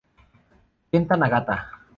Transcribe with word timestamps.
Kenta 0.89 1.13
Nagata 1.15 1.55